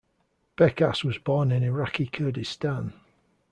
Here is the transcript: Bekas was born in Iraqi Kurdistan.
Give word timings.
Bekas 0.57 1.03
was 1.03 1.19
born 1.19 1.51
in 1.51 1.61
Iraqi 1.61 2.07
Kurdistan. 2.07 2.93